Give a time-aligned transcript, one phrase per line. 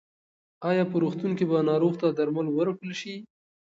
[0.69, 3.15] ایا په روغتون کې به ناروغ ته درمل ورکړل شي؟